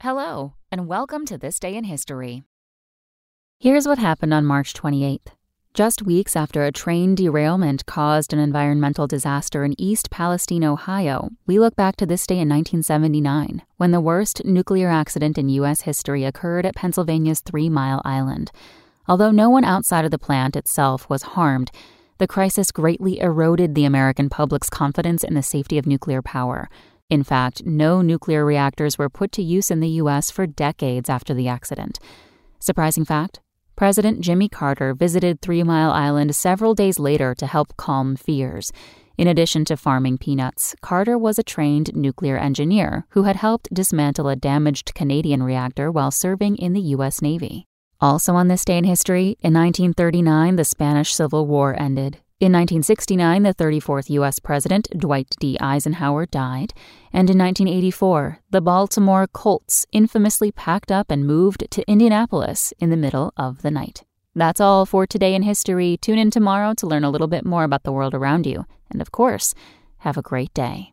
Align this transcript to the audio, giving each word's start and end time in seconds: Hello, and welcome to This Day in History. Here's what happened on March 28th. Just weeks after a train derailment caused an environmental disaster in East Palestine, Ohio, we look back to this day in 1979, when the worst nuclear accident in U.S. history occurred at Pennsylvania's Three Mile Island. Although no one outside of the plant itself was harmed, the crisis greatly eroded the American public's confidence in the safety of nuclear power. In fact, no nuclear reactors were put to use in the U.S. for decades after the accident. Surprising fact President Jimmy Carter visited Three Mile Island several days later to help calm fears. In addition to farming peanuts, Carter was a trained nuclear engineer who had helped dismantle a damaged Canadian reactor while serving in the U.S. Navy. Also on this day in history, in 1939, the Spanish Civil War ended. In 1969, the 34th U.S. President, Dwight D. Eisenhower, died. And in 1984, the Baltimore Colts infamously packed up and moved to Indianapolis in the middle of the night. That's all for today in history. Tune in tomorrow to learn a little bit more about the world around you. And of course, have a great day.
Hello, 0.00 0.54
and 0.70 0.86
welcome 0.86 1.26
to 1.26 1.36
This 1.36 1.58
Day 1.58 1.74
in 1.74 1.82
History. 1.82 2.44
Here's 3.58 3.84
what 3.84 3.98
happened 3.98 4.32
on 4.32 4.44
March 4.44 4.72
28th. 4.72 5.32
Just 5.74 6.02
weeks 6.02 6.36
after 6.36 6.62
a 6.62 6.70
train 6.70 7.16
derailment 7.16 7.84
caused 7.84 8.32
an 8.32 8.38
environmental 8.38 9.08
disaster 9.08 9.64
in 9.64 9.74
East 9.76 10.08
Palestine, 10.08 10.62
Ohio, 10.62 11.30
we 11.48 11.58
look 11.58 11.74
back 11.74 11.96
to 11.96 12.06
this 12.06 12.28
day 12.28 12.36
in 12.36 12.48
1979, 12.48 13.62
when 13.76 13.90
the 13.90 14.00
worst 14.00 14.44
nuclear 14.44 14.88
accident 14.88 15.36
in 15.36 15.48
U.S. 15.48 15.80
history 15.80 16.24
occurred 16.24 16.64
at 16.64 16.76
Pennsylvania's 16.76 17.40
Three 17.40 17.68
Mile 17.68 18.00
Island. 18.04 18.52
Although 19.08 19.32
no 19.32 19.50
one 19.50 19.64
outside 19.64 20.04
of 20.04 20.12
the 20.12 20.16
plant 20.16 20.54
itself 20.54 21.10
was 21.10 21.22
harmed, 21.34 21.72
the 22.18 22.28
crisis 22.28 22.70
greatly 22.70 23.18
eroded 23.18 23.74
the 23.74 23.84
American 23.84 24.28
public's 24.28 24.70
confidence 24.70 25.24
in 25.24 25.34
the 25.34 25.42
safety 25.42 25.76
of 25.76 25.88
nuclear 25.88 26.22
power. 26.22 26.70
In 27.10 27.22
fact, 27.22 27.64
no 27.64 28.02
nuclear 28.02 28.44
reactors 28.44 28.98
were 28.98 29.08
put 29.08 29.32
to 29.32 29.42
use 29.42 29.70
in 29.70 29.80
the 29.80 29.88
U.S. 30.02 30.30
for 30.30 30.46
decades 30.46 31.08
after 31.08 31.32
the 31.32 31.48
accident. 31.48 31.98
Surprising 32.58 33.06
fact 33.06 33.40
President 33.76 34.20
Jimmy 34.20 34.48
Carter 34.48 34.92
visited 34.92 35.40
Three 35.40 35.62
Mile 35.62 35.90
Island 35.90 36.34
several 36.36 36.74
days 36.74 36.98
later 36.98 37.34
to 37.36 37.46
help 37.46 37.76
calm 37.78 38.14
fears. 38.14 38.72
In 39.16 39.26
addition 39.26 39.64
to 39.66 39.76
farming 39.76 40.18
peanuts, 40.18 40.76
Carter 40.82 41.16
was 41.16 41.38
a 41.38 41.42
trained 41.42 41.96
nuclear 41.96 42.36
engineer 42.36 43.06
who 43.10 43.22
had 43.22 43.36
helped 43.36 43.72
dismantle 43.72 44.28
a 44.28 44.36
damaged 44.36 44.94
Canadian 44.94 45.42
reactor 45.42 45.90
while 45.90 46.10
serving 46.10 46.56
in 46.56 46.74
the 46.74 46.92
U.S. 46.96 47.22
Navy. 47.22 47.64
Also 48.00 48.34
on 48.34 48.48
this 48.48 48.66
day 48.66 48.76
in 48.76 48.84
history, 48.84 49.36
in 49.40 49.54
1939, 49.54 50.56
the 50.56 50.64
Spanish 50.64 51.14
Civil 51.14 51.46
War 51.46 51.74
ended. 51.80 52.18
In 52.40 52.52
1969, 52.52 53.42
the 53.42 53.52
34th 53.52 54.10
U.S. 54.10 54.38
President, 54.38 54.86
Dwight 54.96 55.34
D. 55.40 55.58
Eisenhower, 55.58 56.24
died. 56.24 56.72
And 57.12 57.28
in 57.28 57.36
1984, 57.36 58.38
the 58.50 58.60
Baltimore 58.60 59.26
Colts 59.26 59.86
infamously 59.90 60.52
packed 60.52 60.92
up 60.92 61.10
and 61.10 61.26
moved 61.26 61.68
to 61.68 61.90
Indianapolis 61.90 62.72
in 62.78 62.90
the 62.90 62.96
middle 62.96 63.32
of 63.36 63.62
the 63.62 63.72
night. 63.72 64.04
That's 64.36 64.60
all 64.60 64.86
for 64.86 65.04
today 65.04 65.34
in 65.34 65.42
history. 65.42 65.96
Tune 65.96 66.20
in 66.20 66.30
tomorrow 66.30 66.74
to 66.74 66.86
learn 66.86 67.02
a 67.02 67.10
little 67.10 67.26
bit 67.26 67.44
more 67.44 67.64
about 67.64 67.82
the 67.82 67.90
world 67.90 68.14
around 68.14 68.46
you. 68.46 68.66
And 68.88 69.00
of 69.00 69.10
course, 69.10 69.52
have 69.98 70.16
a 70.16 70.22
great 70.22 70.54
day. 70.54 70.92